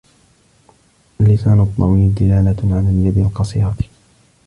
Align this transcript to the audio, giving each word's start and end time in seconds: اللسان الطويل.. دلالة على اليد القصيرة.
اللسان 1.21 1.59
الطويل.. 1.59 2.15
دلالة 2.15 2.75
على 2.75 2.89
اليد 2.89 3.17
القصيرة. 3.17 3.75